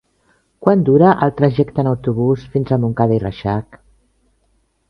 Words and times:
Quant 0.67 0.85
dura 0.87 1.11
el 1.25 1.33
trajecte 1.41 1.83
en 1.85 1.89
autobús 1.91 2.47
fins 2.57 2.73
a 2.77 2.81
Montcada 2.87 3.19
i 3.19 3.23
Reixac? 3.27 3.79